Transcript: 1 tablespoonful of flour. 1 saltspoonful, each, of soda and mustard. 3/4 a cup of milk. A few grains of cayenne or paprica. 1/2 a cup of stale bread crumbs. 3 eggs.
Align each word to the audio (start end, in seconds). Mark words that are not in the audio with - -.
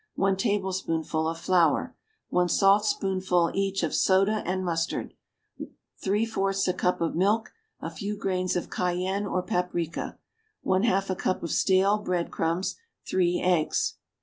1 0.15 0.35
tablespoonful 0.37 1.27
of 1.27 1.37
flour. 1.37 1.95
1 2.29 2.49
saltspoonful, 2.49 3.51
each, 3.53 3.83
of 3.83 3.93
soda 3.93 4.41
and 4.47 4.65
mustard. 4.65 5.13
3/4 6.03 6.67
a 6.69 6.73
cup 6.73 7.01
of 7.01 7.13
milk. 7.15 7.53
A 7.81 7.91
few 7.91 8.17
grains 8.17 8.55
of 8.55 8.71
cayenne 8.71 9.27
or 9.27 9.43
paprica. 9.43 10.17
1/2 10.65 11.07
a 11.11 11.15
cup 11.15 11.43
of 11.43 11.51
stale 11.51 11.99
bread 11.99 12.31
crumbs. 12.31 12.77
3 13.07 13.41
eggs. 13.41 13.97